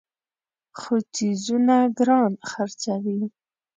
[0.79, 3.21] خو څیزونه ګران خرڅوي.